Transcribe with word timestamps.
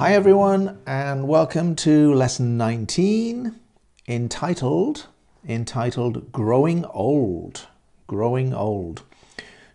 Hi, 0.00 0.14
everyone, 0.14 0.78
and 0.86 1.28
welcome 1.28 1.76
to 1.76 2.14
lesson 2.14 2.56
19 2.56 3.54
entitled 4.08 5.08
entitled 5.46 6.32
Growing 6.32 6.86
Old. 6.86 7.66
Growing 8.06 8.54
Old. 8.54 9.02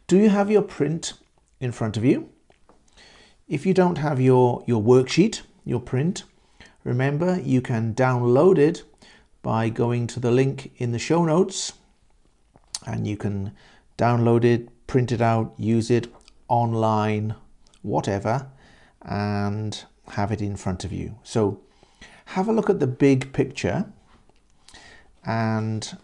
Do 0.08 0.18
you 0.18 0.30
have 0.30 0.50
your 0.50 0.64
print 0.64 1.14
in 1.60 1.72
front 1.72 1.96
of 1.96 2.04
you? 2.04 2.30
If 3.48 3.68
you 3.68 3.76
don't 3.76 4.00
have 4.00 4.20
your, 4.20 4.64
your 4.66 4.82
worksheet, 4.82 5.44
your 5.64 5.80
print, 5.80 6.24
remember 6.84 7.40
you 7.40 7.62
can 7.62 7.94
download 7.94 8.58
it 8.58 8.82
by 9.44 9.70
going 9.70 10.08
to 10.08 10.20
the 10.20 10.32
link 10.32 10.72
in 10.78 10.92
the 10.92 10.98
show 10.98 11.24
notes 11.24 11.74
and 12.88 13.06
you 13.06 13.16
can 13.16 13.52
download 13.96 14.44
it, 14.44 14.88
print 14.88 15.12
it 15.12 15.22
out, 15.22 15.54
use 15.60 15.92
it 15.92 16.12
online, 16.48 17.36
whatever, 17.84 18.48
and 19.04 19.86
have 20.10 20.32
it 20.32 20.42
in 20.42 20.56
front 20.56 20.84
of 20.84 20.92
you. 20.92 21.18
So 21.24 21.62
have 22.26 22.48
a 22.48 22.54
look 22.54 22.70
at 22.70 22.80
the 22.80 22.88
big 22.88 23.34
picture 23.34 23.86
and 25.26 25.98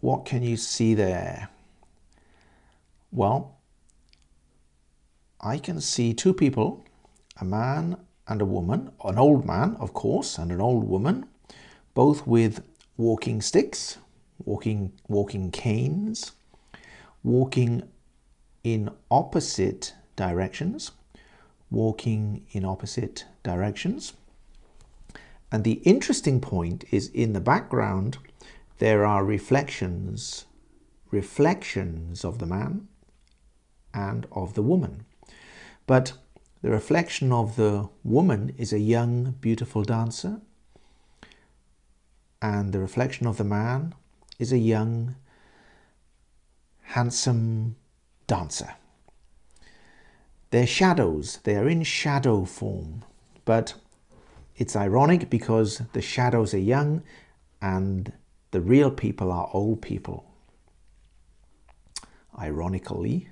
what 0.00 0.24
can 0.24 0.42
you 0.42 0.56
see 0.56 0.94
there? 0.94 1.48
Well, 3.12 3.58
I 5.40 5.58
can 5.58 5.80
see 5.80 6.14
two 6.14 6.32
people, 6.32 6.84
a 7.40 7.44
man 7.44 7.96
and 8.28 8.40
a 8.40 8.46
woman, 8.46 8.92
an 9.04 9.18
old 9.18 9.44
man, 9.44 9.76
of 9.80 9.92
course, 9.92 10.38
and 10.38 10.52
an 10.52 10.60
old 10.60 10.88
woman, 10.88 11.26
both 11.94 12.26
with 12.26 12.62
walking 12.96 13.40
sticks, 13.42 13.98
walking 14.44 14.92
walking 15.08 15.50
canes, 15.50 16.32
walking 17.22 17.82
in 18.62 18.90
opposite 19.10 19.94
directions, 20.16 20.92
walking 21.70 22.46
in 22.52 22.64
opposite 22.64 23.24
directions. 23.42 24.12
And 25.52 25.64
the 25.64 25.80
interesting 25.84 26.40
point 26.40 26.84
is 26.90 27.08
in 27.08 27.32
the 27.32 27.40
background, 27.40 28.18
there 28.78 29.04
are 29.04 29.24
reflections, 29.24 30.46
reflections 31.10 32.24
of 32.24 32.38
the 32.38 32.46
man 32.46 32.88
and 33.92 34.26
of 34.32 34.54
the 34.54 34.62
woman. 34.62 35.04
But 35.86 36.12
the 36.62 36.70
reflection 36.70 37.32
of 37.32 37.56
the 37.56 37.88
woman 38.04 38.54
is 38.58 38.72
a 38.72 38.78
young, 38.78 39.32
beautiful 39.40 39.82
dancer, 39.82 40.40
and 42.42 42.72
the 42.72 42.78
reflection 42.78 43.26
of 43.26 43.36
the 43.36 43.44
man 43.44 43.94
is 44.38 44.52
a 44.52 44.58
young, 44.58 45.16
handsome 46.82 47.76
dancer. 48.26 48.74
They're 50.50 50.66
shadows, 50.66 51.38
they 51.44 51.56
are 51.56 51.68
in 51.68 51.84
shadow 51.84 52.44
form, 52.44 53.04
but 53.44 53.74
it's 54.56 54.74
ironic 54.74 55.30
because 55.30 55.82
the 55.92 56.02
shadows 56.02 56.52
are 56.54 56.58
young 56.58 57.02
and 57.62 58.12
the 58.50 58.60
real 58.60 58.90
people 58.90 59.30
are 59.30 59.48
old 59.52 59.80
people. 59.80 60.26
Ironically, 62.36 63.28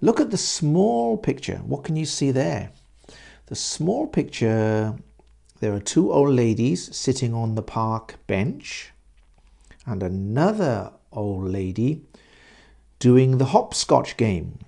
look 0.00 0.20
at 0.20 0.30
the 0.30 0.36
small 0.36 1.16
picture. 1.16 1.56
What 1.66 1.82
can 1.82 1.96
you 1.96 2.04
see 2.06 2.30
there? 2.30 2.70
The 3.46 3.56
small 3.56 4.06
picture, 4.06 4.94
there 5.58 5.72
are 5.72 5.80
two 5.80 6.12
old 6.12 6.30
ladies 6.30 6.94
sitting 6.96 7.34
on 7.34 7.56
the 7.56 7.62
park 7.62 8.16
bench 8.28 8.92
and 9.84 10.02
another 10.02 10.92
old 11.12 11.48
lady 11.48 12.02
doing 13.00 13.38
the 13.38 13.46
hopscotch 13.46 14.16
game. 14.16 14.60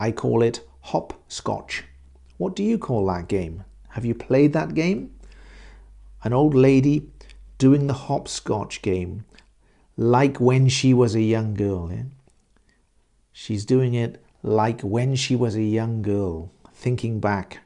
I 0.00 0.12
call 0.12 0.42
it 0.42 0.66
hopscotch. 0.80 1.84
What 2.36 2.54
do 2.54 2.62
you 2.62 2.78
call 2.78 3.06
that 3.06 3.28
game? 3.28 3.64
Have 3.90 4.04
you 4.04 4.14
played 4.14 4.52
that 4.52 4.74
game? 4.74 5.14
An 6.22 6.32
old 6.32 6.54
lady 6.54 7.08
doing 7.58 7.86
the 7.86 7.94
hopscotch 7.94 8.82
game 8.82 9.24
like 9.96 10.38
when 10.38 10.68
she 10.68 10.94
was 10.94 11.14
a 11.14 11.20
young 11.20 11.54
girl. 11.54 11.90
Yeah? 11.92 12.04
She's 13.32 13.64
doing 13.64 13.94
it 13.94 14.22
like 14.42 14.80
when 14.82 15.16
she 15.16 15.34
was 15.34 15.56
a 15.56 15.62
young 15.62 16.02
girl, 16.02 16.50
thinking 16.72 17.18
back, 17.20 17.60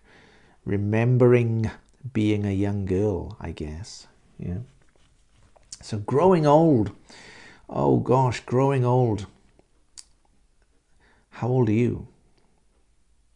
remembering 0.65 1.71
being 2.13 2.47
a 2.47 2.53
young 2.53 2.85
girl, 2.87 3.37
I 3.41 3.53
guess. 3.53 4.07
Yeah. 4.39 4.59
So 5.83 5.99
growing 5.99 6.47
old. 6.47 6.93
Oh 7.69 7.99
gosh, 7.99 8.41
growing 8.41 8.85
old. 8.85 9.27
How 11.31 11.49
old 11.49 11.69
are 11.69 11.73
you? 11.73 12.09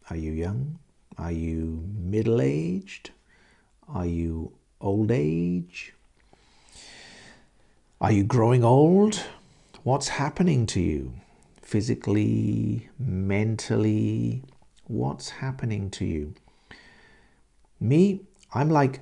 Are 0.08 0.16
you 0.16 0.30
young? 0.30 0.78
Are 1.18 1.32
you 1.32 1.82
middle 1.98 2.40
aged? 2.40 3.10
Are 3.88 4.06
you 4.06 4.52
old 4.80 5.10
age? 5.10 5.94
Are 8.00 8.12
you 8.12 8.22
growing 8.22 8.62
old? 8.62 9.20
What's 9.82 10.08
happening 10.08 10.66
to 10.66 10.80
you? 10.80 11.12
Physically, 11.60 12.88
mentally? 13.00 14.42
What's 14.86 15.30
happening 15.30 15.90
to 15.90 16.04
you? 16.04 16.34
Me, 17.80 18.20
I'm 18.54 18.70
like, 18.70 19.00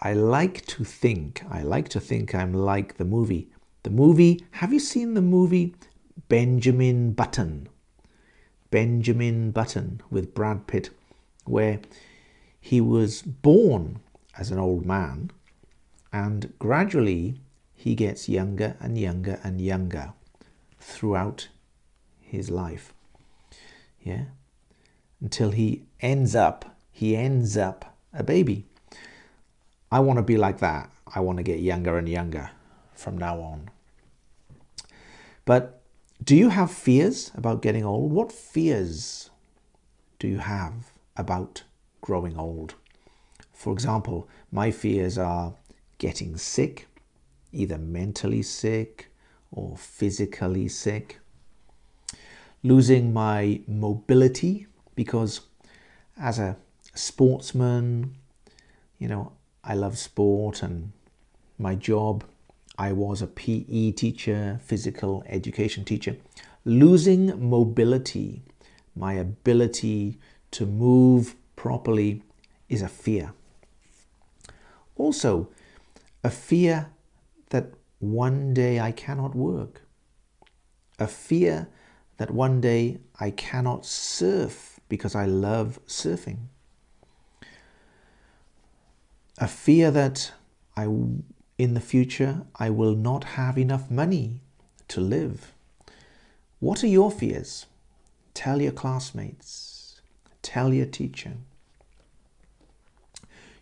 I 0.00 0.12
like 0.12 0.64
to 0.66 0.84
think, 0.84 1.42
I 1.50 1.62
like 1.62 1.88
to 1.88 2.00
think 2.00 2.34
I'm 2.34 2.54
like 2.54 2.98
the 2.98 3.04
movie. 3.04 3.48
The 3.82 3.90
movie, 3.90 4.44
have 4.52 4.72
you 4.72 4.78
seen 4.78 5.14
the 5.14 5.22
movie 5.22 5.74
Benjamin 6.28 7.12
Button? 7.12 7.68
Benjamin 8.70 9.50
Button 9.50 10.00
with 10.10 10.34
Brad 10.34 10.66
Pitt, 10.66 10.90
where 11.44 11.80
he 12.60 12.80
was 12.80 13.22
born 13.22 14.00
as 14.38 14.50
an 14.50 14.58
old 14.58 14.84
man 14.84 15.30
and 16.12 16.52
gradually 16.58 17.40
he 17.74 17.94
gets 17.94 18.28
younger 18.28 18.74
and 18.80 18.98
younger 18.98 19.38
and 19.44 19.60
younger 19.60 20.14
throughout 20.80 21.48
his 22.20 22.50
life. 22.50 22.94
Yeah? 24.00 24.24
Until 25.20 25.50
he 25.50 25.82
ends 26.00 26.34
up, 26.34 26.76
he 26.90 27.14
ends 27.14 27.56
up 27.56 27.96
a 28.14 28.22
baby. 28.22 28.64
I 29.92 30.00
want 30.00 30.18
to 30.18 30.22
be 30.22 30.36
like 30.36 30.58
that. 30.60 30.90
I 31.14 31.20
want 31.20 31.36
to 31.36 31.42
get 31.42 31.60
younger 31.60 31.98
and 31.98 32.08
younger 32.08 32.50
from 32.94 33.18
now 33.18 33.40
on. 33.40 33.70
But 35.44 35.75
do 36.22 36.34
you 36.34 36.48
have 36.48 36.70
fears 36.70 37.30
about 37.34 37.62
getting 37.62 37.84
old? 37.84 38.12
What 38.12 38.32
fears 38.32 39.30
do 40.18 40.28
you 40.28 40.38
have 40.38 40.92
about 41.16 41.62
growing 42.00 42.36
old? 42.36 42.74
For 43.52 43.72
example, 43.72 44.28
my 44.50 44.70
fears 44.70 45.18
are 45.18 45.54
getting 45.98 46.36
sick, 46.36 46.88
either 47.52 47.78
mentally 47.78 48.42
sick 48.42 49.10
or 49.50 49.76
physically 49.76 50.68
sick, 50.68 51.20
losing 52.62 53.12
my 53.12 53.60
mobility 53.66 54.66
because 54.94 55.42
as 56.18 56.38
a 56.38 56.56
sportsman, 56.94 58.14
you 58.98 59.08
know, 59.08 59.32
I 59.62 59.74
love 59.74 59.98
sport 59.98 60.62
and 60.62 60.92
my 61.58 61.74
job 61.74 62.24
I 62.78 62.92
was 62.92 63.22
a 63.22 63.26
PE 63.26 63.92
teacher, 63.92 64.60
physical 64.62 65.24
education 65.26 65.84
teacher. 65.84 66.16
Losing 66.64 67.48
mobility, 67.48 68.42
my 68.94 69.14
ability 69.14 70.18
to 70.52 70.66
move 70.66 71.36
properly, 71.56 72.22
is 72.68 72.82
a 72.82 72.88
fear. 72.88 73.32
Also, 74.96 75.48
a 76.24 76.30
fear 76.30 76.90
that 77.50 77.72
one 77.98 78.52
day 78.52 78.80
I 78.80 78.92
cannot 78.92 79.34
work. 79.34 79.82
A 80.98 81.06
fear 81.06 81.68
that 82.16 82.30
one 82.30 82.60
day 82.60 82.98
I 83.20 83.30
cannot 83.30 83.86
surf 83.86 84.80
because 84.88 85.14
I 85.14 85.26
love 85.26 85.78
surfing. 85.86 86.48
A 89.38 89.46
fear 89.46 89.90
that 89.90 90.32
I 90.76 90.88
in 91.58 91.74
the 91.74 91.80
future, 91.80 92.42
I 92.56 92.70
will 92.70 92.94
not 92.94 93.24
have 93.24 93.56
enough 93.56 93.90
money 93.90 94.40
to 94.88 95.00
live. 95.00 95.52
What 96.60 96.82
are 96.84 96.88
your 96.88 97.10
fears? 97.10 97.66
Tell 98.34 98.60
your 98.60 98.72
classmates. 98.72 100.00
Tell 100.42 100.72
your 100.72 100.86
teacher. 100.86 101.32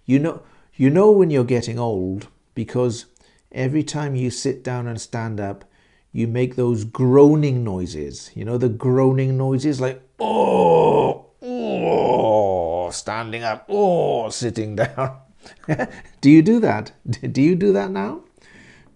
You 0.04 0.18
know, 0.18 0.42
you 0.74 0.90
know 0.90 1.10
when 1.10 1.30
you're 1.30 1.44
getting 1.44 1.78
old 1.78 2.28
because 2.54 3.06
every 3.52 3.82
time 3.84 4.14
you 4.14 4.30
sit 4.30 4.62
down 4.62 4.86
and 4.86 5.00
stand 5.00 5.40
up, 5.40 5.64
you 6.12 6.26
make 6.26 6.56
those 6.56 6.84
groaning 6.84 7.64
noises. 7.64 8.30
You 8.34 8.44
know 8.44 8.58
the 8.58 8.68
groaning 8.68 9.36
noises 9.36 9.80
like 9.80 10.02
oh, 10.20 11.26
oh, 11.42 12.90
standing 12.90 13.42
up, 13.42 13.66
oh, 13.68 14.28
sitting 14.30 14.76
down. 14.76 15.18
do 16.20 16.30
you 16.30 16.42
do 16.42 16.60
that? 16.60 16.92
Do 17.32 17.42
you 17.42 17.54
do 17.54 17.72
that 17.72 17.90
now? 17.90 18.22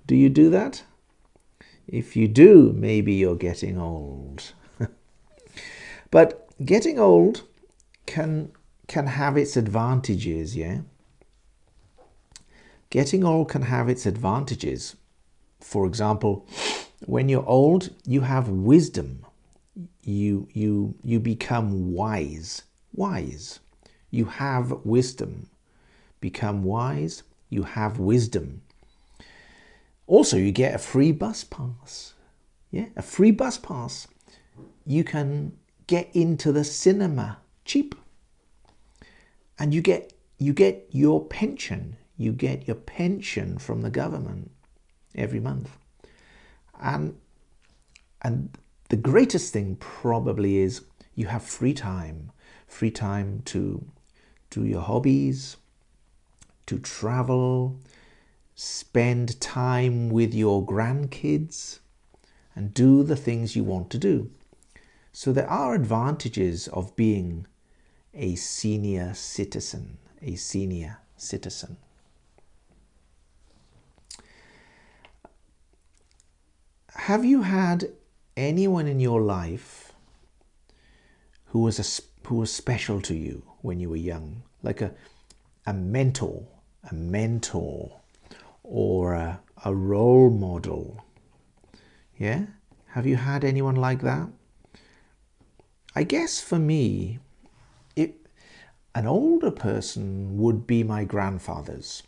Do 0.06 0.14
you 0.16 0.28
do 0.28 0.50
that? 0.50 0.82
If 1.86 2.16
you 2.16 2.28
do, 2.28 2.72
maybe 2.74 3.14
you're 3.14 3.36
getting 3.36 3.78
old. 3.78 4.52
but 6.10 6.48
getting 6.64 6.98
old 6.98 7.42
can 8.06 8.52
can 8.86 9.06
have 9.06 9.36
its 9.36 9.56
advantages, 9.56 10.56
yeah? 10.56 10.80
Getting 12.90 13.24
old 13.24 13.50
can 13.50 13.62
have 13.62 13.88
its 13.88 14.06
advantages. 14.06 14.96
For 15.60 15.86
example, 15.86 16.46
when 17.06 17.28
you're 17.28 17.46
old, 17.46 17.90
you 18.06 18.22
have 18.22 18.48
wisdom. 18.48 19.24
You 20.02 20.48
you 20.52 20.94
you 21.02 21.20
become 21.20 21.92
wise. 21.92 22.62
Wise. 22.94 23.60
You 24.10 24.24
have 24.24 24.72
wisdom. 24.84 25.48
Become 26.20 26.62
wise, 26.62 27.22
you 27.48 27.62
have 27.62 27.98
wisdom. 27.98 28.62
Also, 30.06 30.36
you 30.36 30.52
get 30.52 30.74
a 30.74 30.78
free 30.78 31.12
bus 31.12 31.44
pass. 31.44 32.14
Yeah, 32.70 32.86
a 32.96 33.02
free 33.02 33.30
bus 33.30 33.58
pass. 33.58 34.08
You 34.84 35.04
can 35.04 35.52
get 35.86 36.10
into 36.14 36.52
the 36.52 36.64
cinema 36.64 37.38
cheap. 37.64 37.94
And 39.58 39.74
you 39.74 39.82
get 39.82 40.12
you 40.38 40.52
get 40.52 40.88
your 40.90 41.24
pension. 41.24 41.96
You 42.16 42.32
get 42.32 42.66
your 42.66 42.76
pension 42.76 43.58
from 43.58 43.82
the 43.82 43.90
government 43.90 44.50
every 45.14 45.40
month. 45.40 45.76
And 46.80 47.16
and 48.22 48.56
the 48.88 48.96
greatest 48.96 49.52
thing 49.52 49.76
probably 49.76 50.58
is 50.58 50.82
you 51.14 51.26
have 51.26 51.42
free 51.42 51.74
time. 51.74 52.32
Free 52.66 52.90
time 52.90 53.42
to 53.46 53.84
do 54.50 54.64
your 54.64 54.82
hobbies, 54.82 55.56
to 56.68 56.78
travel, 56.78 57.80
spend 58.54 59.40
time 59.40 60.10
with 60.10 60.34
your 60.34 60.64
grandkids, 60.64 61.78
and 62.54 62.74
do 62.74 63.02
the 63.02 63.16
things 63.16 63.56
you 63.56 63.64
want 63.64 63.88
to 63.90 63.98
do. 63.98 64.30
So 65.10 65.32
there 65.32 65.48
are 65.48 65.74
advantages 65.74 66.68
of 66.68 66.94
being 66.94 67.46
a 68.12 68.34
senior 68.34 69.14
citizen, 69.14 69.96
a 70.20 70.34
senior 70.34 70.98
citizen. 71.16 71.78
Have 76.94 77.24
you 77.24 77.42
had 77.42 77.92
anyone 78.36 78.86
in 78.86 79.00
your 79.00 79.22
life 79.22 79.92
who 81.46 81.60
was 81.60 81.78
a, 81.78 82.28
who 82.28 82.34
was 82.34 82.52
special 82.52 83.00
to 83.00 83.14
you 83.14 83.42
when 83.62 83.80
you 83.80 83.88
were 83.88 83.96
young, 83.96 84.42
like 84.62 84.82
a 84.82 84.92
a 85.68 85.72
mentor, 85.74 86.46
a 86.90 86.94
mentor, 86.94 88.00
or 88.62 89.14
a, 89.14 89.40
a 89.64 89.74
role 89.74 90.30
model? 90.30 91.04
Yeah, 92.16 92.46
have 92.88 93.06
you 93.06 93.16
had 93.16 93.44
anyone 93.44 93.76
like 93.76 94.00
that? 94.02 94.28
I 95.94 96.02
guess 96.04 96.40
for 96.40 96.58
me, 96.58 97.18
it, 97.96 98.14
an 98.94 99.06
older 99.06 99.50
person 99.50 100.38
would 100.38 100.66
be 100.66 100.82
my 100.82 101.04
grandfathers. 101.04 102.02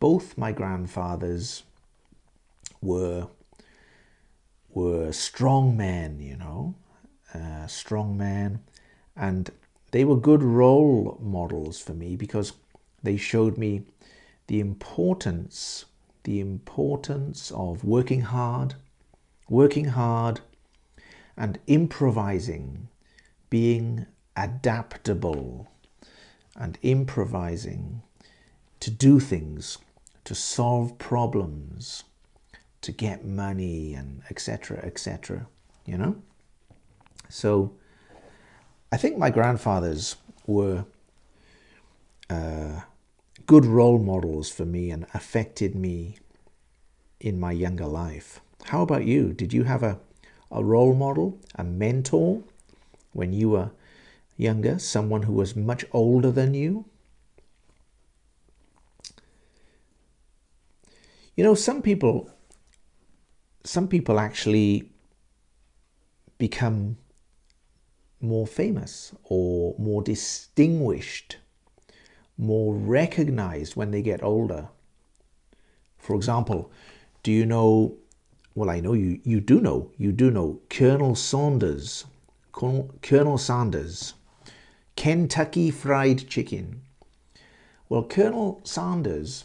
Both 0.00 0.38
my 0.38 0.52
grandfathers 0.52 1.64
were 2.80 3.28
were 4.70 5.10
strong 5.12 5.76
men, 5.76 6.20
you 6.20 6.36
know, 6.36 6.74
uh, 7.34 7.66
strong 7.66 8.16
men, 8.16 8.60
and 9.16 9.50
they 9.90 10.04
were 10.04 10.16
good 10.16 10.42
role 10.42 11.18
models 11.20 11.80
for 11.80 11.94
me 11.94 12.16
because 12.16 12.52
they 13.02 13.16
showed 13.16 13.58
me 13.58 13.82
the 14.46 14.60
importance 14.60 15.84
the 16.28 16.40
importance 16.40 17.50
of 17.52 17.82
working 17.84 18.20
hard, 18.20 18.74
working 19.48 19.86
hard, 19.86 20.40
and 21.38 21.58
improvising, 21.66 22.86
being 23.48 24.04
adaptable 24.36 25.68
and 26.54 26.76
improvising 26.82 28.02
to 28.78 28.90
do 28.90 29.18
things, 29.18 29.78
to 30.24 30.34
solve 30.34 30.98
problems, 30.98 32.04
to 32.82 32.92
get 32.92 33.24
money, 33.24 33.94
and 33.94 34.20
etc. 34.28 34.76
etc. 34.84 35.46
You 35.86 35.96
know? 35.96 36.16
So 37.30 37.72
I 38.92 38.98
think 38.98 39.16
my 39.16 39.30
grandfathers 39.30 40.16
were 40.46 40.84
uh, 42.30 42.80
good 43.46 43.64
role 43.64 43.98
models 43.98 44.50
for 44.50 44.64
me 44.64 44.90
and 44.90 45.06
affected 45.14 45.74
me 45.74 46.18
in 47.20 47.40
my 47.40 47.52
younger 47.52 47.86
life. 47.86 48.40
How 48.64 48.82
about 48.82 49.04
you? 49.04 49.32
Did 49.32 49.52
you 49.52 49.64
have 49.64 49.82
a 49.82 49.98
a 50.50 50.64
role 50.64 50.94
model, 50.94 51.38
a 51.56 51.64
mentor 51.64 52.42
when 53.12 53.32
you 53.32 53.50
were 53.50 53.70
younger, 54.36 54.78
someone 54.78 55.22
who 55.22 55.32
was 55.32 55.54
much 55.54 55.84
older 55.92 56.30
than 56.30 56.54
you? 56.54 56.86
You 61.36 61.44
know, 61.44 61.54
some 61.54 61.82
people 61.82 62.30
some 63.64 63.88
people 63.88 64.18
actually 64.18 64.90
become 66.38 66.96
more 68.20 68.46
famous 68.46 69.12
or 69.24 69.74
more 69.78 70.02
distinguished, 70.02 71.36
more 72.38 72.74
recognized 72.74 73.76
when 73.76 73.90
they 73.90 74.00
get 74.00 74.22
older. 74.22 74.68
For 75.98 76.14
example, 76.16 76.70
do 77.22 77.32
you 77.32 77.44
know 77.44 77.98
well, 78.58 78.70
I 78.70 78.80
know 78.80 78.92
you, 78.92 79.20
you 79.22 79.40
do 79.40 79.60
know, 79.60 79.92
you 79.98 80.10
do 80.10 80.32
know 80.32 80.58
Colonel 80.68 81.14
Sanders, 81.14 82.06
Colonel, 82.50 82.90
Colonel 83.02 83.38
Sanders, 83.38 84.14
Kentucky 84.96 85.70
Fried 85.70 86.28
Chicken. 86.28 86.82
Well, 87.88 88.02
Colonel 88.02 88.60
Sanders, 88.64 89.44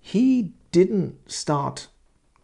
he 0.00 0.52
didn't 0.70 1.28
start 1.28 1.88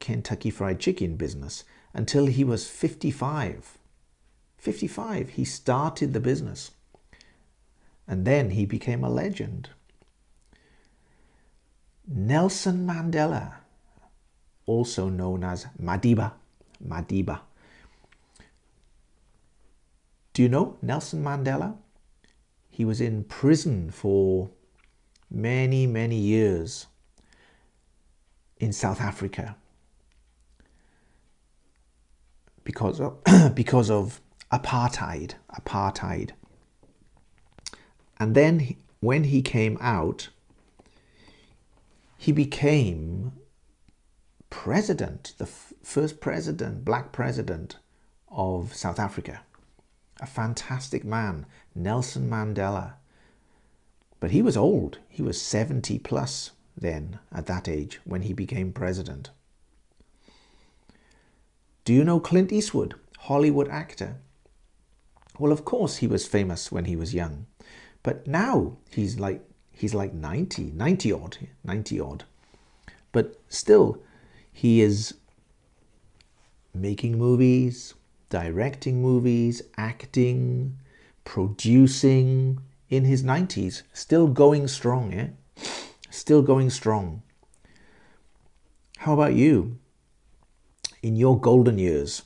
Kentucky 0.01 0.51
Fried 0.51 0.81
Chicken 0.81 1.15
business 1.15 1.63
until 1.95 2.27
he 2.27 2.43
was 2.43 2.67
55. 2.67 3.79
55, 4.59 5.29
he 5.29 5.45
started 5.45 6.15
the 6.15 6.21
business. 6.21 6.73
And 8.12 8.26
then 8.26 8.50
he 8.50 8.67
became 8.67 9.03
a 9.03 9.09
legend. 9.09 9.70
Nelson 12.06 12.87
Mandela, 12.87 13.55
also 14.67 15.09
known 15.09 15.43
as 15.43 15.67
Madiba. 15.82 16.32
Madiba. 16.87 17.41
Do 20.34 20.43
you 20.43 20.51
know 20.51 20.77
Nelson 20.82 21.25
Mandela? 21.25 21.77
He 22.69 22.84
was 22.84 23.01
in 23.01 23.25
prison 23.25 23.91
for 23.91 24.51
many, 25.31 25.87
many 25.87 26.17
years 26.17 26.89
in 28.58 28.75
South 28.75 29.01
Africa 29.01 29.56
because 32.63 33.01
of, 33.01 33.25
because 33.55 33.91
of 33.91 34.20
apartheid. 34.53 35.32
Apartheid. 35.58 36.32
And 38.22 38.36
then 38.36 38.76
when 39.00 39.24
he 39.24 39.43
came 39.43 39.76
out, 39.81 40.29
he 42.17 42.31
became 42.31 43.32
president, 44.48 45.34
the 45.38 45.46
f- 45.46 45.72
first 45.82 46.20
president, 46.20 46.84
black 46.84 47.10
president 47.10 47.79
of 48.29 48.74
South 48.74 49.00
Africa. 49.00 49.41
A 50.20 50.26
fantastic 50.26 51.05
man, 51.05 51.46
Nelson 51.74 52.31
Mandela. 52.31 52.93
But 54.20 54.31
he 54.31 54.41
was 54.41 54.56
old. 54.56 54.98
He 55.08 55.20
was 55.20 55.43
70 55.43 55.98
plus 55.98 56.52
then, 56.76 57.19
at 57.32 57.46
that 57.46 57.67
age, 57.67 58.00
when 58.05 58.22
he 58.22 58.32
became 58.32 58.72
president. 58.72 59.31
Do 61.84 61.93
you 61.93 62.05
know 62.05 62.20
Clint 62.20 62.52
Eastwood, 62.52 62.94
Hollywood 63.19 63.67
actor? 63.67 64.19
Well, 65.41 65.50
of 65.50 65.64
course 65.64 65.96
he 65.96 66.06
was 66.06 66.24
famous 66.24 66.70
when 66.70 66.84
he 66.84 66.94
was 66.94 67.14
young, 67.14 67.46
but 68.03 68.27
now 68.27 68.77
he's 68.91 69.19
like 69.19 69.43
he's 69.73 69.94
like 69.94 70.13
90, 70.13 70.73
90 70.75 71.13
odd, 71.13 71.39
90 71.65 72.01
odd. 72.01 72.25
But 73.11 73.41
still, 73.49 74.03
he 74.53 74.81
is 74.81 75.15
making 76.75 77.19
movies, 77.19 77.94
directing 78.31 79.03
movies, 79.03 79.63
acting, 79.77 80.79
producing 81.25 82.61
in 82.89 83.05
his 83.05 83.23
90s, 83.23 83.82
still 83.93 84.27
going 84.29 84.69
strong, 84.69 85.13
yeah? 85.13 85.29
Still 86.11 86.43
going 86.43 86.71
strong. 86.71 87.23
How 88.99 89.15
about 89.15 89.35
you? 89.35 89.79
In 91.03 91.17
your 91.17 91.41
golden 91.41 91.79
years, 91.79 92.23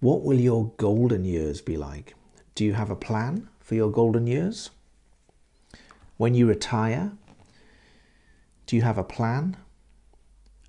what 0.00 0.22
will 0.22 0.38
your 0.38 0.72
golden 0.76 1.24
years 1.24 1.60
be 1.60 1.76
like? 1.76 2.14
Do 2.54 2.64
you 2.64 2.74
have 2.74 2.90
a 2.90 2.96
plan 2.96 3.48
for 3.60 3.74
your 3.74 3.90
golden 3.90 4.26
years? 4.26 4.70
When 6.16 6.34
you 6.34 6.46
retire, 6.46 7.12
do 8.66 8.76
you 8.76 8.82
have 8.82 8.98
a 8.98 9.04
plan 9.04 9.56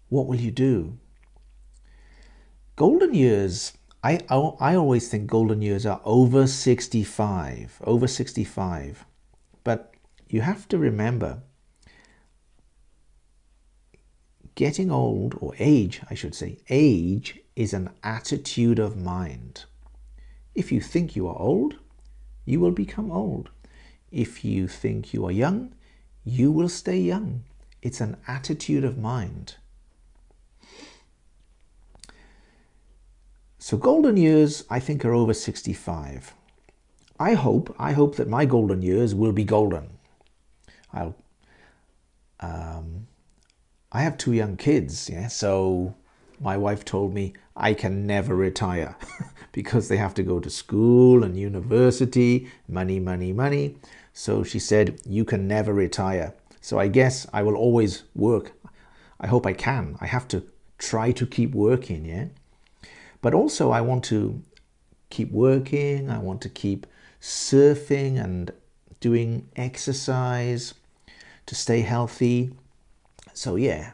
what 0.10 0.28
will 0.28 0.40
you 0.40 0.52
do? 0.52 0.98
Golden 2.76 3.14
years 3.14 3.74
I, 4.04 4.20
I 4.30 4.76
always 4.76 5.10
think 5.10 5.28
golden 5.28 5.62
years 5.62 5.86
are 5.86 6.00
over 6.06 6.48
65, 6.48 7.82
over 7.84 8.08
65. 8.08 9.06
But 9.64 9.92
you 10.30 10.42
have 10.42 10.68
to 10.70 10.78
remember 10.78 11.42
getting 14.56 14.92
old, 14.92 15.36
or 15.42 15.54
age, 15.60 16.02
I 16.10 16.14
should 16.14 16.36
say, 16.36 16.60
age 16.70 17.40
is 17.56 17.74
an 17.74 17.90
attitude 18.04 18.80
of 18.80 18.96
mind. 18.96 19.66
If 20.56 20.72
you 20.72 20.80
think 20.80 21.16
you 21.16 21.28
are 21.28 21.38
old, 21.38 21.76
you 22.46 22.60
will 22.60 22.72
become 22.72 23.12
old. 23.12 23.50
If 24.12 24.46
you 24.46 24.68
think 24.68 25.14
you 25.14 25.26
are 25.26 25.32
young, 25.32 25.74
you 26.24 26.52
will 26.52 26.70
stay 26.70 26.98
young. 26.98 27.44
It's 27.82 28.02
an 28.02 28.18
attitude 28.28 28.84
of 28.84 28.98
mind. 28.98 29.56
So 33.60 33.78
golden 33.78 34.18
years, 34.18 34.64
I 34.70 34.80
think, 34.80 35.04
are 35.04 35.14
over 35.14 35.34
65. 35.34 36.34
I 37.20 37.34
hope, 37.34 37.76
I 37.80 37.94
hope 37.94 38.16
that 38.16 38.30
my 38.30 38.46
golden 38.46 38.82
years 38.82 39.14
will 39.14 39.32
be 39.34 39.44
golden. 39.44 39.90
I'll, 40.94 41.16
um, 42.40 43.08
I 43.92 44.02
have 44.02 44.18
two 44.18 44.34
young 44.34 44.56
kids, 44.58 45.10
yeah, 45.10 45.28
so 45.28 45.96
my 46.40 46.58
wife 46.58 46.86
told 46.86 47.14
me 47.14 47.34
I 47.56 47.74
can 47.74 48.06
never 48.06 48.36
retire 48.36 48.96
because 49.52 49.88
they 49.88 49.98
have 49.98 50.14
to 50.16 50.24
go 50.24 50.40
to 50.40 50.50
school 50.50 51.24
and 51.24 51.38
university, 51.38 52.50
money, 52.68 53.00
money, 53.00 53.34
money. 53.34 53.78
So 54.14 54.44
she 54.44 54.60
said, 54.60 55.00
You 55.06 55.26
can 55.26 55.48
never 55.48 55.74
retire. 55.74 56.34
So 56.62 56.80
I 56.80 56.88
guess 56.88 57.26
I 57.34 57.44
will 57.44 57.56
always 57.56 58.04
work. 58.16 58.52
I 59.20 59.28
hope 59.28 59.46
I 59.46 59.54
can. 59.54 59.98
I 60.00 60.08
have 60.08 60.28
to 60.30 60.44
try 60.78 61.12
to 61.12 61.26
keep 61.26 61.54
working, 61.54 62.06
yeah. 62.06 62.26
But 63.22 63.34
also, 63.34 63.72
I 63.72 63.82
want 63.82 64.04
to 64.06 64.42
keep 65.10 65.32
working, 65.32 66.10
I 66.10 66.20
want 66.20 66.42
to 66.42 66.50
keep 66.50 66.86
surfing 67.22 68.24
and 68.24 68.52
doing 69.00 69.48
exercise 69.56 70.74
to 71.46 71.56
stay 71.56 71.82
healthy. 71.82 72.52
So, 73.34 73.56
yeah, 73.56 73.94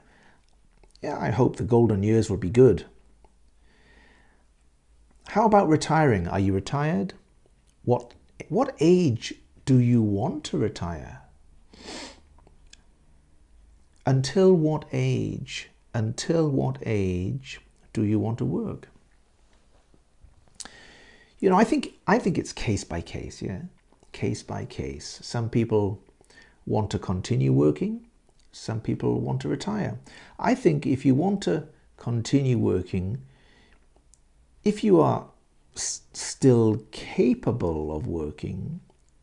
yeah, 1.04 1.18
I 1.20 1.30
hope 1.32 1.58
the 1.58 1.64
golden 1.64 2.02
years 2.02 2.30
will 2.30 2.38
be 2.38 2.50
good. 2.50 2.86
How 5.28 5.46
about 5.46 5.68
retiring? 5.68 6.28
Are 6.28 6.40
you 6.40 6.54
retired? 6.54 7.14
What, 7.84 8.14
what 8.50 8.76
age 8.80 9.34
do 9.66 9.78
you 9.78 10.02
want 10.02 10.44
to 10.46 10.58
retire? 10.58 11.22
Until 14.06 14.54
what 14.54 14.86
age? 14.92 15.70
Until 15.94 16.50
what 16.50 16.78
age 16.86 17.62
do 17.94 18.04
you 18.04 18.20
want 18.20 18.38
to 18.40 18.46
work? 18.46 18.88
you 21.44 21.50
know, 21.50 21.58
I 21.58 21.66
think 21.66 21.96
I 22.08 22.20
think 22.20 22.38
it's 22.38 22.54
case 22.54 22.86
by 22.86 23.02
case, 23.02 23.42
yeah, 23.42 23.64
case 24.14 24.42
by 24.42 24.64
case. 24.64 25.20
Some 25.22 25.50
people 25.50 26.02
want 26.66 26.90
to 26.92 27.00
continue 27.00 27.52
working, 27.52 28.08
some 28.54 28.80
people 28.80 29.20
want 29.20 29.42
to 29.42 29.50
retire. 29.50 30.00
I 30.40 30.56
think 30.56 30.86
if 30.86 31.06
you 31.06 31.16
want 31.16 31.42
to 31.44 31.68
continue 31.98 32.58
working, 32.58 33.22
if 34.64 34.84
you 34.84 35.02
are 35.02 35.26
still 35.76 36.86
capable 36.92 37.94
of 37.94 38.08
working, 38.08 38.80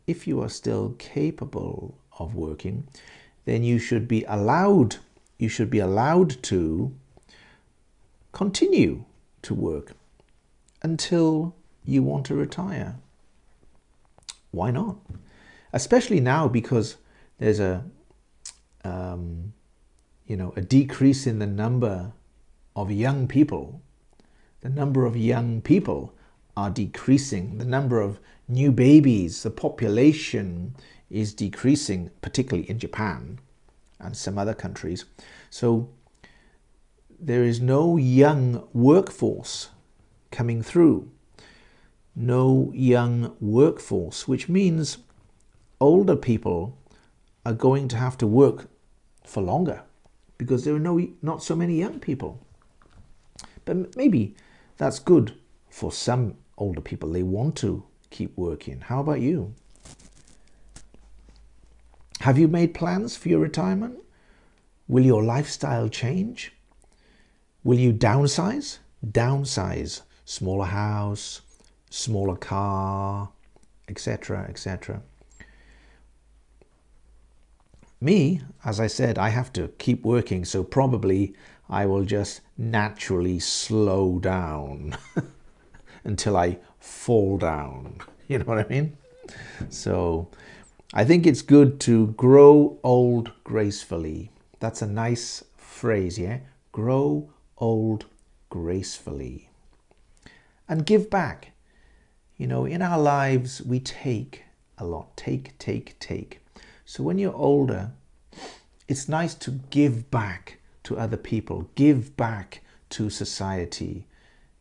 if 0.06 0.26
you 0.26 0.42
are 0.42 0.48
still 0.48 0.96
capable 0.98 1.96
of 2.18 2.34
working, 2.34 2.88
then 3.44 3.62
you 3.62 3.78
should 3.78 4.06
be 4.06 4.24
allowed 4.24 4.96
you 5.38 5.48
should 5.48 5.70
be 5.70 5.78
allowed 5.78 6.42
to 6.42 6.94
continue 8.30 9.04
to 9.40 9.54
work 9.54 9.92
until 10.82 11.54
you 11.82 12.02
want 12.02 12.26
to 12.26 12.34
retire. 12.34 12.96
Why 14.50 14.70
not? 14.70 14.98
Especially 15.72 16.20
now 16.20 16.46
because 16.46 16.96
there's 17.38 17.58
a 17.58 17.84
um, 18.84 19.52
you 20.26 20.36
know 20.36 20.52
a 20.56 20.60
decrease 20.60 21.26
in 21.26 21.38
the 21.38 21.46
number 21.46 22.12
of 22.76 22.90
young 22.90 23.26
people. 23.26 23.82
The 24.60 24.68
number 24.68 25.06
of 25.06 25.16
young 25.16 25.62
people 25.62 26.14
are 26.56 26.70
decreasing. 26.70 27.58
The 27.58 27.64
number 27.64 28.00
of 28.00 28.20
new 28.46 28.70
babies, 28.70 29.42
the 29.42 29.50
population 29.50 30.74
is 31.08 31.32
decreasing, 31.32 32.10
particularly 32.20 32.68
in 32.68 32.78
Japan 32.78 33.38
and 33.98 34.16
some 34.16 34.38
other 34.38 34.54
countries. 34.54 35.04
So 35.48 35.88
there 37.18 37.44
is 37.44 37.60
no 37.60 37.96
young 37.96 38.66
workforce 38.72 39.70
coming 40.30 40.62
through 40.62 41.10
no 42.14 42.70
young 42.74 43.34
workforce, 43.40 44.26
which 44.26 44.48
means 44.48 44.98
older 45.80 46.16
people 46.16 46.76
are 47.44 47.52
going 47.52 47.88
to 47.88 47.96
have 47.96 48.18
to 48.18 48.26
work 48.26 48.68
for 49.24 49.42
longer 49.42 49.82
because 50.38 50.64
there 50.64 50.74
are 50.74 50.80
no 50.80 51.06
not 51.22 51.42
so 51.42 51.54
many 51.54 51.78
young 51.78 52.00
people. 52.00 52.44
But 53.64 53.96
maybe 53.96 54.34
that's 54.76 54.98
good 54.98 55.34
for 55.68 55.92
some 55.92 56.36
older 56.58 56.80
people. 56.80 57.10
They 57.10 57.22
want 57.22 57.56
to 57.56 57.84
keep 58.10 58.36
working. 58.36 58.80
How 58.80 59.00
about 59.00 59.20
you? 59.20 59.54
Have 62.20 62.38
you 62.38 62.48
made 62.48 62.74
plans 62.74 63.16
for 63.16 63.28
your 63.28 63.40
retirement? 63.40 63.98
Will 64.88 65.04
your 65.04 65.22
lifestyle 65.22 65.88
change? 65.88 66.52
Will 67.64 67.78
you 67.78 67.92
downsize? 67.92 68.78
Downsize. 69.06 70.02
Smaller 70.24 70.66
house, 70.66 71.40
smaller 71.90 72.36
car, 72.36 73.30
etc., 73.88 74.46
etc. 74.48 75.02
Me, 78.00 78.40
as 78.64 78.80
I 78.80 78.86
said, 78.86 79.18
I 79.18 79.28
have 79.28 79.52
to 79.52 79.68
keep 79.78 80.04
working, 80.04 80.46
so 80.46 80.64
probably 80.64 81.34
I 81.68 81.84
will 81.84 82.04
just 82.04 82.40
naturally 82.56 83.38
slow 83.38 84.18
down 84.18 84.96
until 86.04 86.36
I 86.36 86.58
fall 86.78 87.38
down. 87.38 87.98
You 88.30 88.38
know 88.38 88.44
what 88.44 88.58
I 88.58 88.68
mean? 88.68 88.96
So 89.70 90.28
I 90.94 91.04
think 91.04 91.26
it's 91.26 91.42
good 91.42 91.80
to 91.80 92.08
grow 92.12 92.78
old 92.84 93.32
gracefully. 93.42 94.30
That's 94.60 94.82
a 94.82 94.86
nice 94.86 95.42
phrase, 95.56 96.16
yeah? 96.16 96.38
Grow 96.70 97.28
old 97.58 98.06
gracefully. 98.48 99.50
And 100.68 100.86
give 100.86 101.10
back. 101.10 101.50
You 102.36 102.46
know, 102.46 102.66
in 102.66 102.82
our 102.82 103.00
lives, 103.00 103.60
we 103.62 103.80
take 103.80 104.44
a 104.78 104.84
lot. 104.84 105.16
Take, 105.16 105.58
take, 105.58 105.98
take. 105.98 106.40
So 106.90 107.04
when 107.04 107.20
you're 107.20 107.36
older, 107.36 107.92
it's 108.88 109.08
nice 109.08 109.36
to 109.36 109.60
give 109.70 110.10
back 110.10 110.58
to 110.82 110.98
other 110.98 111.16
people, 111.16 111.70
give 111.76 112.16
back 112.16 112.62
to 112.88 113.08
society, 113.10 114.08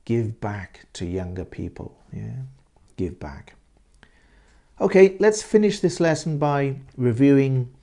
give 0.05 0.39
back 0.39 0.85
to 0.93 1.07
younger 1.07 1.43
people. 1.43 1.97
Yeah, 2.13 2.43
give 2.97 3.19
back. 3.19 3.55
Okay, 4.79 5.17
let's 5.19 5.41
finish 5.41 5.79
this 5.79 5.99
lesson 5.99 6.37
by 6.37 6.75
reviewing 6.95 7.73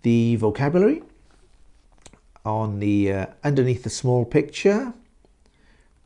the 0.00 0.36
vocabulary 0.36 1.02
on 2.42 2.78
the 2.78 3.12
uh, 3.12 3.26
underneath 3.44 3.82
the 3.82 3.90
small 3.90 4.24
picture. 4.24 4.94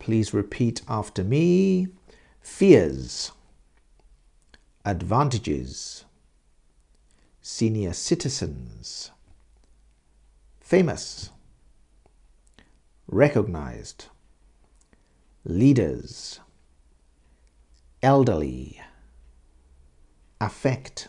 Please 0.01 0.35
repeat 0.35 0.83
after 0.89 1.23
me 1.23 1.87
fears, 2.41 3.31
advantages, 4.85 6.05
senior 7.51 7.95
citizens, 7.95 9.11
famous, 10.61 11.31
recognized, 13.07 14.05
leaders, 15.47 16.41
elderly, 18.03 18.79
affect, 20.39 21.09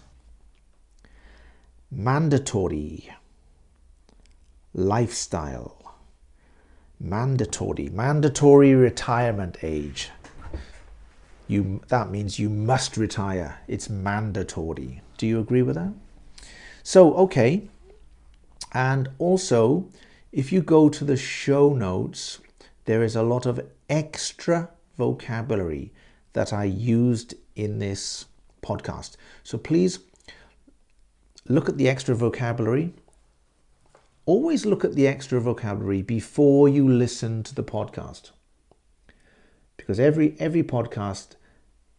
mandatory, 1.92 3.14
lifestyle, 4.74 5.94
mandatory, 7.02 7.90
mandatory 7.90 8.74
retirement 8.74 9.58
age. 9.62 10.10
You 11.50 11.82
that 11.90 12.10
means 12.10 12.40
you 12.40 12.50
must 12.50 12.96
retire. 12.96 13.60
It's 13.68 13.90
mandatory. 13.90 15.02
Do 15.18 15.28
you 15.28 15.42
agree 15.42 15.64
with 15.64 15.76
that? 15.76 15.92
So, 16.90 17.14
okay. 17.18 17.70
And 18.74 19.10
also, 19.20 19.90
if 20.32 20.52
you 20.52 20.64
go 20.64 20.90
to 20.90 21.06
the 21.06 21.18
show 21.18 21.72
notes, 21.72 22.40
there 22.86 23.04
is 23.04 23.16
a 23.16 23.22
lot 23.22 23.46
of 23.46 23.62
extra 23.92 24.72
vocabulary 24.98 25.94
that 26.34 26.52
I 26.52 26.64
used 26.64 27.36
in 27.56 27.78
this 27.78 28.26
podcast. 28.64 29.18
So 29.44 29.60
please 29.60 30.00
look 31.48 31.70
at 31.70 31.78
the 31.78 31.88
extra 31.88 32.16
vocabulary. 32.16 32.96
Always 34.26 34.66
look 34.66 34.84
at 34.84 34.96
the 34.96 35.06
extra 35.06 35.40
vocabulary 35.40 36.02
before 36.02 36.68
you 36.68 36.90
listen 36.90 37.44
to 37.44 37.54
the 37.54 37.64
podcast 37.64 38.32
because 39.78 40.00
every 40.00 40.36
every 40.40 40.64
podcast 40.64 41.36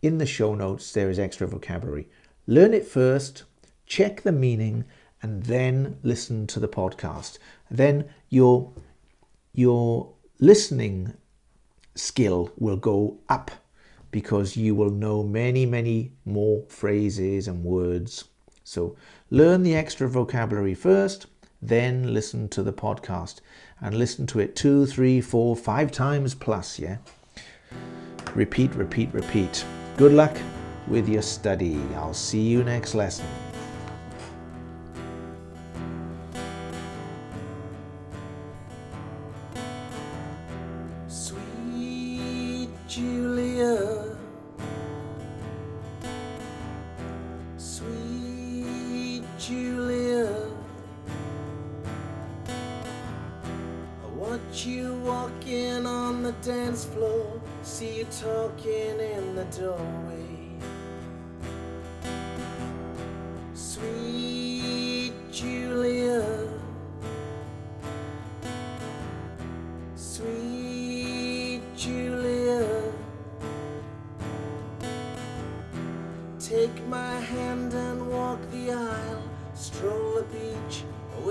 in 0.03 0.19
the 0.19 0.27
show 0.27 0.57
notes 0.57 0.91
there 0.91 1.09
is 1.09 1.21
extra 1.21 1.47
vocabulary. 1.47 2.09
Learn 2.49 2.75
it 2.75 2.89
first, 2.89 3.45
check 3.91 4.23
the 4.23 4.33
meaning, 4.33 4.85
and 5.21 5.43
then 5.43 5.99
listen 6.03 6.47
to 6.47 6.61
the 6.61 6.69
podcast. 6.69 7.39
Then 7.71 8.09
your 8.31 8.73
your 9.53 10.13
listening 10.39 11.15
skill 11.95 12.53
will 12.57 12.77
go 12.77 13.19
up 13.29 13.51
because 14.13 14.57
you 14.57 14.75
will 14.75 14.91
know 14.91 15.23
many, 15.23 15.67
many 15.67 16.13
more 16.25 16.63
phrases 16.69 17.49
and 17.49 17.65
words. 17.65 18.25
So 18.65 18.97
learn 19.29 19.65
the 19.65 19.75
extra 19.75 20.09
vocabulary 20.09 20.75
first, 20.75 21.27
then 21.61 22.15
listen 22.15 22.49
to 22.51 22.63
the 22.63 22.73
podcast 22.73 23.41
and 23.81 23.95
listen 23.97 24.27
to 24.29 24.39
it 24.39 24.55
two, 24.55 24.87
three, 24.87 25.21
four, 25.21 25.57
five 25.57 25.91
times 25.91 26.35
plus, 26.35 26.79
yeah? 26.79 26.99
Repeat, 28.35 28.73
repeat, 28.75 29.13
repeat. 29.13 29.65
Good 29.97 30.13
luck 30.13 30.37
with 30.87 31.09
your 31.09 31.23
study. 31.23 31.81
I'll 31.97 32.15
see 32.15 32.43
you 32.43 32.63
next 32.63 32.95
lesson. 32.95 33.27
Sweet 41.11 42.71
Julia, 42.87 44.17
sweet 47.57 49.25
Julia, 49.37 50.33
I 54.05 54.07
watch 54.15 54.67
you 54.67 54.95
walking 55.03 55.85
on 55.85 56.23
the 56.23 56.31
dance 56.43 56.85
floor, 56.85 57.41
see 57.63 57.99
you 57.99 58.05
talking 58.05 59.01
in 59.01 59.35
the 59.35 59.47
doorway. 59.47 60.30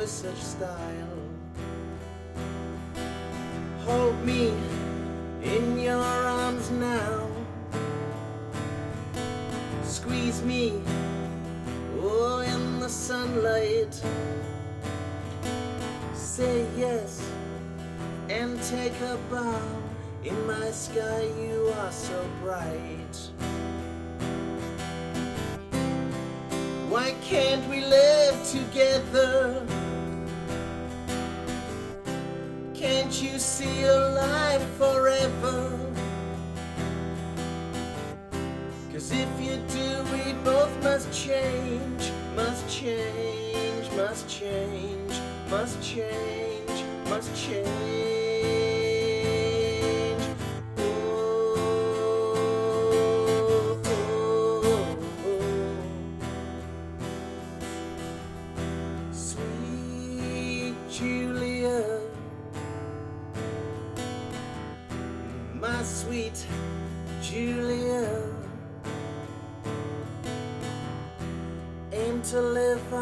Such 0.10 0.42
style. 0.42 1.20
Hold 3.86 4.20
me 4.26 4.52
in 5.44 5.80
your 5.80 6.02
arms 6.02 6.72
now, 6.72 7.28
squeeze 9.84 10.42
me, 10.42 10.82
oh, 12.02 12.40
in 12.40 12.80
the 12.80 12.90
sunlight. 12.90 13.94
Say 16.16 16.66
yes 16.76 17.22
and 18.30 18.60
take 18.64 19.00
a 19.02 19.18
bow. 19.30 19.62
In 20.24 20.48
my 20.48 20.72
sky, 20.72 21.30
you 21.40 21.72
are 21.78 21.92
so 21.92 22.20
bright. 22.42 23.16
Why 26.90 27.14
can't 27.22 27.66
we 27.70 27.82
live 27.82 28.36
together? 28.50 29.79
See 33.40 33.84
your 33.84 34.10
life 34.10 34.62
forever? 34.78 35.72
Cause 38.92 39.14
if 39.14 39.30
you 39.40 39.56
do, 39.70 40.04
we 40.12 40.34
both 40.44 40.84
must 40.84 41.10
change, 41.14 42.12
must 42.36 42.68
change, 42.68 43.90
must 43.96 44.28
change, 44.28 45.14
must 45.50 45.82
change, 45.82 46.49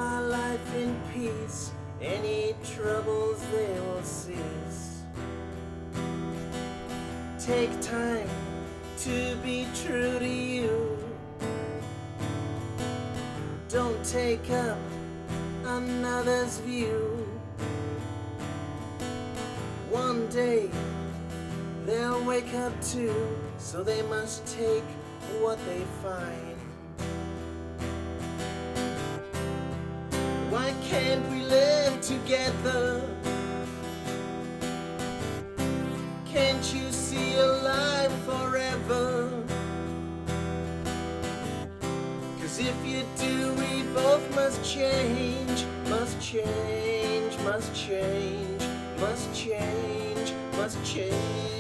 our 0.08 0.22
life 0.22 0.76
in 0.76 0.96
peace, 1.14 1.72
any 2.02 2.56
troubles 2.64 3.40
they 3.52 3.74
will 3.80 4.04
cease. 4.04 5.04
Take 7.38 7.74
time 7.82 8.30
to 9.00 9.36
be 9.44 9.68
true 9.84 10.18
to 10.20 10.28
you. 10.28 10.98
Don't 13.70 14.02
take 14.06 14.50
up 14.50 14.78
another's 15.66 16.60
view. 16.60 17.28
One 19.90 20.28
day 20.30 20.70
they'll 21.86 22.24
wake 22.24 22.54
up 22.54 22.74
too, 22.82 23.16
so 23.58 23.84
they 23.84 24.02
must 24.04 24.46
take 24.46 24.88
what 25.42 25.60
they 25.66 25.84
find. 26.02 26.47
Cause 42.98 43.22
do, 43.22 43.54
we 43.54 43.84
both 43.94 44.36
must 44.36 44.64
change, 44.64 45.66
must 45.88 46.20
change, 46.20 47.38
must 47.44 47.76
change, 47.76 48.64
must 49.00 49.34
change, 49.36 50.34
must 50.56 50.84
change. 50.84 51.57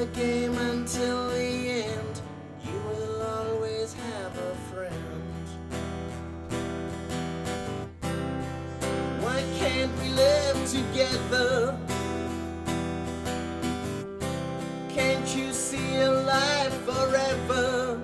The 0.00 0.06
game 0.18 0.56
until 0.56 1.28
the 1.28 1.68
end. 1.84 2.22
You 2.64 2.78
will 2.88 3.20
always 3.20 3.92
have 3.92 4.32
a 4.38 4.54
friend. 4.70 5.44
Why 9.20 9.42
can't 9.58 9.92
we 10.00 10.08
live 10.08 10.58
together? 10.70 11.76
Can't 14.88 15.36
you 15.36 15.52
see 15.52 15.96
a 15.96 16.10
life 16.10 16.76
forever? 16.88 18.00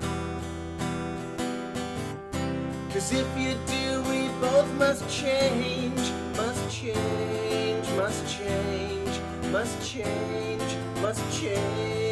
Cause 2.92 3.10
if 3.12 3.28
you 3.38 3.54
do, 3.66 4.02
we 4.10 4.28
both 4.38 4.70
must 4.74 5.08
change, 5.08 6.02
must 6.36 6.70
change, 6.70 7.88
must 7.96 8.22
change, 8.28 9.18
must 9.50 9.76
change, 9.90 10.76
change. 11.46 12.05